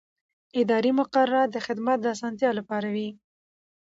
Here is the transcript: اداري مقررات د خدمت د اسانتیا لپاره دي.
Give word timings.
اداري 0.61 0.91
مقررات 0.99 1.49
د 1.51 1.57
خدمت 1.65 1.97
د 2.01 2.05
اسانتیا 2.15 2.49
لپاره 2.59 2.87
دي. 2.95 3.09